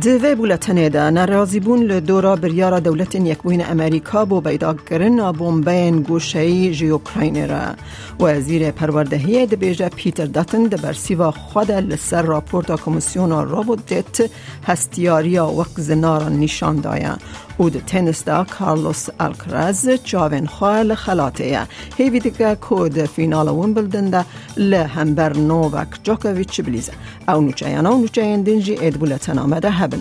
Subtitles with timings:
[0.00, 1.10] دوی بولتنه ده.
[1.10, 7.62] نرازی بون لدورا بریارا دولت یکوین امریکا بو بیدا کرن بومبین گوشهی جی اوکراین را.
[8.20, 14.30] وزیر پروردهی ده بیجه پیتر داتن ده برسیوا خود لسر راپورتا کمیسیون رابط دیت
[14.66, 17.18] هستیاریا وقت زنارا نشان دایا.
[17.62, 21.66] او ده تنس دا کارلوس الکرز جاوین خواه لخلاته
[21.98, 24.24] هیوی دیگه کود فینال ویمبلدن ده
[24.56, 26.92] لهمبر نووک جوکویچ بلیزه.
[27.28, 30.00] او نوچه او نوچه دنجی اید بولتن آمده هبن.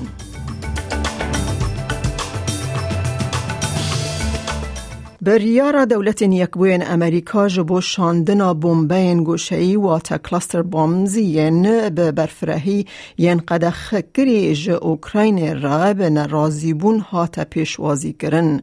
[5.24, 11.52] بریارا دولت یکبوین امریکا جبو شاندنا بومبین گوشهی و تا کلاستر بومزی
[11.90, 12.86] به برفرهی
[13.18, 18.62] ین قدخ کری ج اوکراین را به نرازیبون ها تا پیشوازی کرن.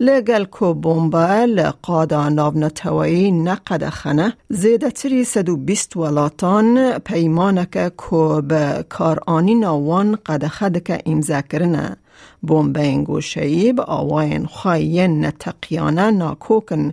[0.00, 9.54] لگل کو بومبا لقادا ناونتوایی نقدخنه زیده تری سدو بیست ولاتان پیمانک کو به کارانی
[9.54, 11.96] ناوان قدخه دکه امزا کرنه.
[12.42, 16.92] بومبین گوشهی به آواین خواهین نتقیانه ناکوکن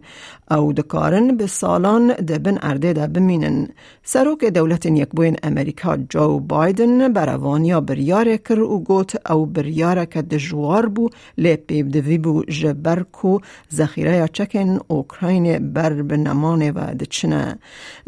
[0.52, 3.68] او دکارن به سالان دبن ارده ده بمینن.
[4.54, 10.86] دولت یک بوین امریکا جو بایدن بروانیا بریاره کر و گوت او بریاره که دجوار
[10.86, 13.40] بو لیپیب دوی بو جبرکو
[13.70, 17.60] زخیره چکن اوکراین بر بنمانه و دچنه.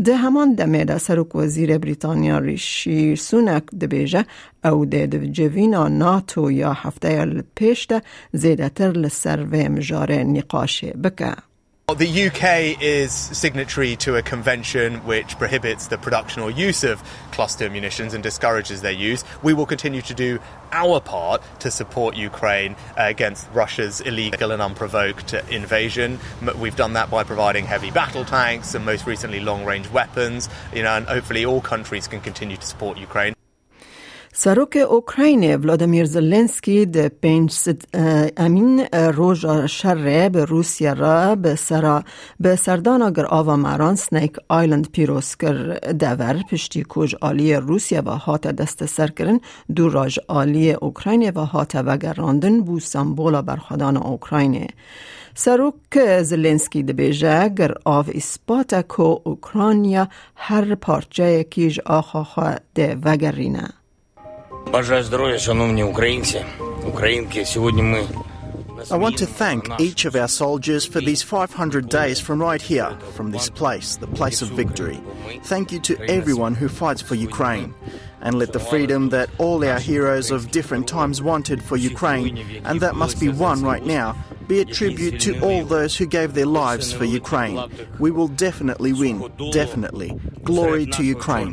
[0.04, 4.26] ده همان دمه ده سروک وزیر بریتانیا ریشی سونک دبیجه
[4.64, 11.37] او ده جوینا ناتو یا هفته پیش ده زیده تر لسر و مجاره نقاشه بکه.
[11.95, 17.71] The UK is signatory to a convention which prohibits the production or use of cluster
[17.71, 19.23] munitions and discourages their use.
[19.45, 20.41] We will continue to do
[20.73, 26.19] our part to support Ukraine against Russia's illegal and unprovoked invasion.
[26.59, 30.49] We've done that by providing heavy battle tanks and most recently long range weapons.
[30.75, 33.37] You know, and hopefully all countries can continue to support Ukraine.
[34.34, 37.70] سروک اوکراین ولادیمیر زلنسکی د پنج
[38.38, 38.80] امین
[39.16, 42.04] روژا شر به روسیه را به سرا
[42.40, 46.44] به سردان اگر آوا مران سنیک آیلند پیروز کر دور.
[46.52, 49.40] پشتی کوج آلی روسیه و هات دست سر کرن
[49.76, 54.68] دو راج آلی اوکراین و هات وگراندن بو سمبولا برخدان اوکراین.
[55.36, 63.81] سروک زلنسکی د بیجه گر آف اثبات کو اوکرانیا هر پارچه کیج آخا ده وگرینه.
[64.73, 66.45] Бажаю здоров'я, шановні українці,
[66.89, 67.45] українки.
[67.45, 68.07] Сьогодні ми
[68.91, 72.97] I want to thank each of our soldiers for these 500 days from right here,
[73.17, 75.01] from this place, the place of victory.
[75.43, 77.75] Thank you to everyone who fights for Ukraine.
[78.21, 82.81] And let the freedom that all our heroes of different times wanted for Ukraine, and
[82.81, 84.15] that must be won right now,
[84.47, 87.59] be a tribute to all those who gave their lives for Ukraine.
[87.99, 89.17] We will definitely win.
[89.53, 90.11] Definitely.
[90.45, 91.53] Glory to Ukraine.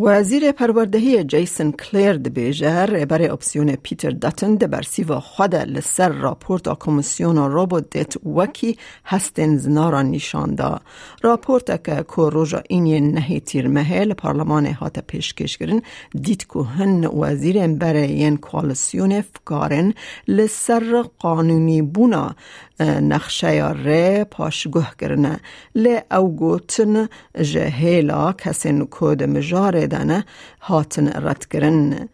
[0.00, 6.08] وزیر پروردهی جیسن کلیر د بیجر برای اپسیون پیتر داتن د برسی و خود لسر
[6.08, 10.80] راپورت کمیسیون روبوت دیت وکی هستن زنارا نشان دا.
[11.22, 15.82] راپورت که که روژا اینی نهی تیر مهل پارلمان هات پیشکش گرن
[16.22, 19.94] دیت که هن وزیر برای این کوالسیون فکارن
[20.28, 22.36] لسر قانونی بونا
[22.80, 25.40] نقشه ره پاشگوه کرنه
[25.74, 27.08] لی او گوتن
[27.42, 30.24] جهیلا کسین کود مجاره دانه
[30.60, 32.08] هاتن رد کرن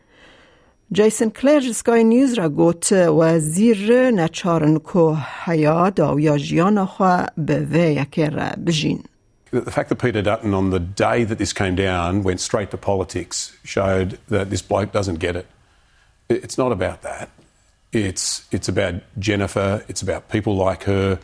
[0.93, 6.89] جیسن کلیر سکای نیوز را گوت وزیر نچارن که حیات او یا جیان
[7.37, 9.05] به وی یکی را بجین
[9.53, 12.77] The fact that Peter Dutton, on the day that this came down, went straight to
[12.77, 15.47] politics showed that this bloke doesn't get it.
[16.29, 17.29] It's not about that.
[18.03, 19.85] It's it's about Jennifer.
[19.89, 21.19] It's about people like her.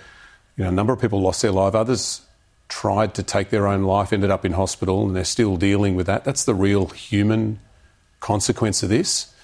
[0.56, 1.74] You know, a number of people lost their life.
[1.74, 2.22] Others
[2.68, 6.06] tried to take their own life, ended up in hospital, and they're still dealing with
[6.06, 6.24] that.
[6.24, 7.58] That's the real human
[8.20, 9.34] consequence of this,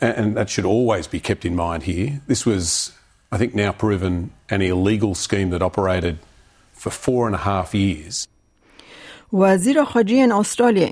[0.00, 2.22] and that should always be kept in mind here.
[2.26, 2.92] This was,
[3.30, 6.18] I think, now proven an illegal scheme that operated
[6.72, 8.26] for four and a half years.
[9.32, 10.88] وزیر خارجه استرالیا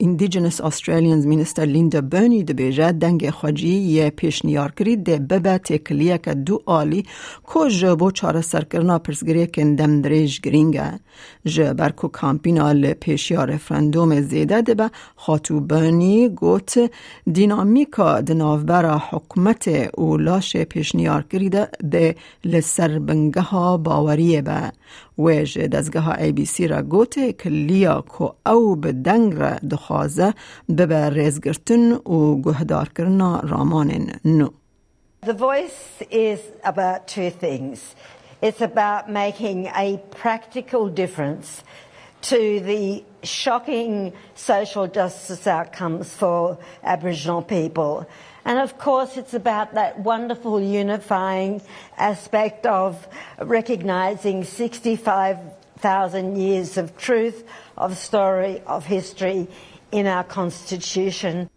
[0.00, 6.18] اندیجنس استرالیانز مینستر لیندا برنی ده بیجه دنگ خارجی یه پیشنیار کری ده ببه تکلیه
[6.18, 7.04] که دو آلی
[7.54, 11.00] که جبو چاره سرکرنا پرسگریه که دم دریج گرینگه
[11.44, 16.90] جبر که کامپینا لپیشیا رفرندوم زیده ده به خاتو برنی گوت
[17.32, 22.14] دینامیکا ده نافبرا حکمت اولاش پیشنیار کری ده ده
[22.44, 24.72] لسر بنگه ها باوریه به
[25.19, 30.33] ویج دزگاه ای بی سی را گوته که لیا که او به دنگ را دخوازه
[30.77, 34.49] ببر ریزگرتن و گهدار کرنا رامان نو
[35.25, 37.95] The voice is about two things.
[38.43, 41.63] It's about making a practical difference
[42.31, 48.07] to the shocking social justice outcomes for Aboriginal people.
[48.44, 51.62] And of course, it's about that wonderful unifying
[51.96, 53.06] aspect of
[53.38, 57.44] recognising 65,000 years of truth,
[57.76, 59.46] of story, of history
[59.92, 61.50] in our Constitution.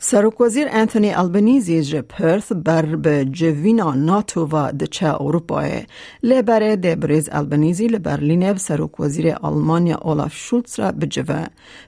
[0.00, 5.82] سروک وزیر انتونی البنیزی جه پرث بر به جوینا ناتو و دچه اروپای.
[6.22, 11.46] لبره ده بریز البنیزی لبرلین سروک وزیر آلمانیا اولاف شولتز را بجوه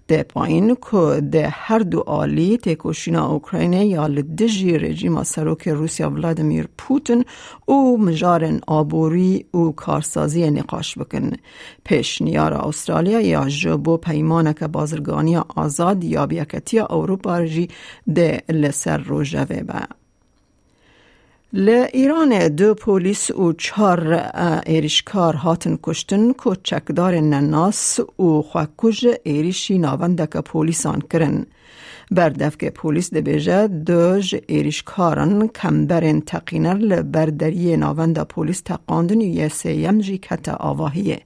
[0.08, 6.68] ده پایین که ده هر دو آلی تکوشینا اوکراین یا لدجی رژیم سروک روسیا ولادیمیر
[6.78, 7.24] پوتین
[7.68, 11.30] و مجارن آبوری و کارسازی نقاش بکن.
[11.84, 17.68] پیش نیار استرالیا یا جبو پیمانک بازرگانی آزاد یا بیاکتی اروپا رجی
[18.06, 19.80] ده لسر روژوه با
[21.52, 24.30] ل ایران دو پولیس و چهار
[24.66, 31.46] ایریشکار هاتن کشتن که چکدار نناس و خواکوش ایریشی ناوندک پولیسان کرن.
[32.10, 40.18] بردفک پولیس ده بیجه دوج ایریشکارن کمبرن تقینر لبردری ناوند پولیس تقاندن یه سیم جی
[40.18, 41.20] کت آواهیه.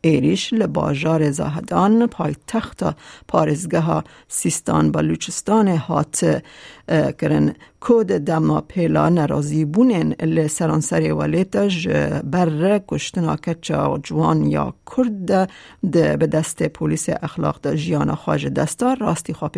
[0.00, 2.82] ایریش لباجار زاهدان پای تخت
[3.28, 6.42] پارزگاه سیستان بلوچستان هات
[6.88, 11.88] کرن کود دما پیلا نرازی بونن لسرانسری ولیتج
[12.24, 15.48] بر کشتنا کچا جوان یا کرد
[15.92, 19.50] ده به دست پولیس اخلاق ده جیانا خواج دستا راستی خواه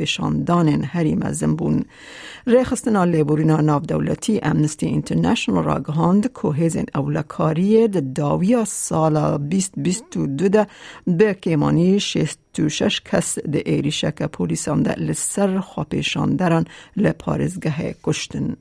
[0.46, 1.56] دانن هری مزن
[2.46, 10.48] رخستنا لیبورینا ناو دولتی امنستی انترنشنل را گهاند که هیزن اولکاری ده داویا سال 2022
[10.48, 10.66] ده
[11.06, 16.64] به کیمانی شست تو شش کس ده ایریشک پولیسان ده لسر خوابشان دران
[16.96, 18.56] لپارزگه کشتن.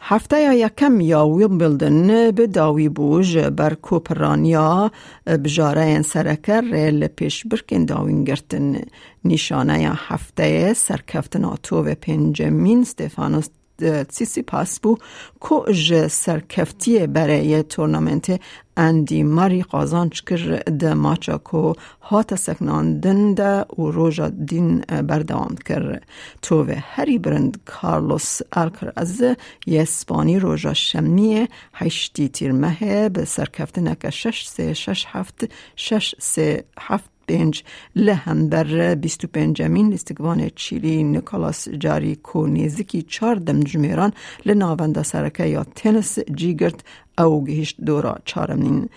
[0.00, 4.90] هفته یا یکم یا ویمبلدن به داوی بوج بر کوپرانیا
[5.26, 8.80] بجاره سرکر ریل پیش برکن داوین گرتن
[9.24, 14.96] نشانه یا هفته سرکفتن آتو و پنجمین ستفانوس تسیسی پاس بو
[15.40, 18.40] که سرکفتی برای تورنمنت
[18.76, 21.72] اندی ماری قازانچ کر ده ماچا کو
[22.02, 26.00] هات سکناندن ده و روژا دین بردوام کر.
[26.42, 29.22] تو و هری برند کارلوس الکر از
[29.66, 36.14] یه اسپانی روژا شمیه هشتی تیر مه به سرکفت نکه شش سه شش هفت شش
[36.18, 37.62] سه هفت پنج
[37.96, 44.12] لهم بر 25 مین استگوان چیلی نیکولاس جاری کو نیزکی چار دم جمیران
[44.46, 46.80] لناونده سرکه یا تنس جیگرت
[47.18, 48.88] او گهشت دورا چارمین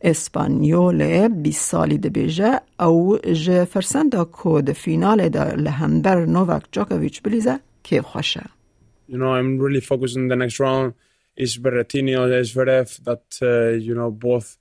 [0.00, 7.22] اسپانیول بی سالی ده بیجه او جه فرسنده کو ده فینال ده لهمبر نوواک جاکویچ
[7.22, 8.42] بلیزه که خوشه
[9.08, 10.94] You know, I'm really focused on the next round.
[11.36, 14.56] Is Berrettini or Zverev that, uh, you know, both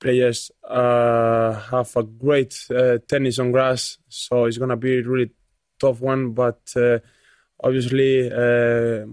[0.00, 5.02] players uh, have a great uh, tennis on grass, so it's going to be a
[5.02, 5.30] really
[5.78, 6.32] tough one.
[6.32, 6.98] But uh,
[7.62, 9.06] obviously, uh,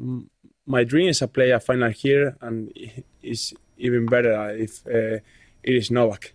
[0.66, 2.72] my dream is to play a final here, and
[3.22, 5.20] it's even better if uh,
[5.64, 6.34] it is Novak.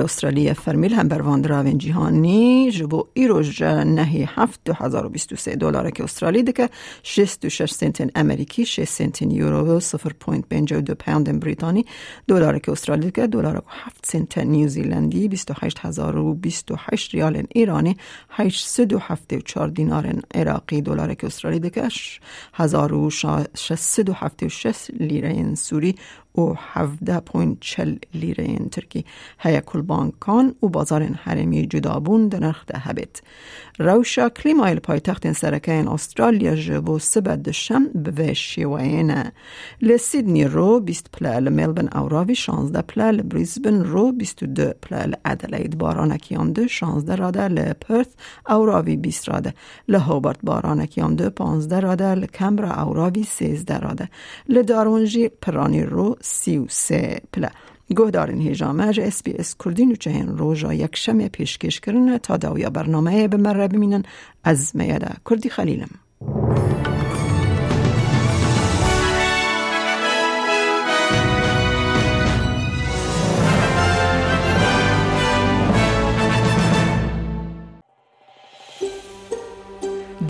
[0.00, 5.36] استرالیا فرمیل هم بر راوین جهانی جبو ایروج نهی هفت دو هزار و بیست و
[5.36, 6.68] سه دلار که استرالی دکه
[7.02, 11.86] شست و شش سنتین امریکی شست سنتین یورو صفر پوینت بینجا و دو پوند بریتانی.
[12.28, 16.70] دلار که استرالی دکه دلار و هفت سنت نیوزیلندی بیست و هشت هزار و بیست
[16.70, 17.96] و هشت ریال ایرانی
[18.30, 20.82] هشت سد و هفته و چار دینار عراقی.
[20.82, 21.88] دلار که استرالی دکه
[22.54, 24.00] هزار و شست
[26.38, 29.04] و هفته و شست لیره سوری و 17.40 لیره این ترکی
[29.38, 33.22] هیا بانکان و بازار حرمی جدابون در نرخ ده هبت.
[33.78, 39.32] روشا کلیمایل پایتخت سرکین استرالیا جبو سبد دشم به شیوینه.
[39.82, 46.68] لسیدنی رو 20 پلال ملبن اوراوی 16 پلال بریزبن رو 22 پلال ادلید بارانکیان دو
[46.68, 48.06] 16 راده لپرث
[48.48, 49.54] اوراوی 20 راده
[49.88, 54.08] لهوبرت بارانکیان دو 15 راده لکمبرا اوراوی 13 راده.
[54.48, 57.50] لدارونجی پرانی رو سی و سێ پلە.
[57.98, 64.02] گۆدارن هێژامەژ SسPS کوردین و چهێن ڕۆژە یەکشەمێ پێشکێشکردنە تا داویە بەرنمەیە بمەرە ببینن
[64.46, 65.92] ئەزمەیەدا کوردی خەلیلم.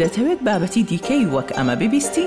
[0.01, 2.27] دەتەوێت بابەتی دیکەی وەک ئەمە ببیستی؟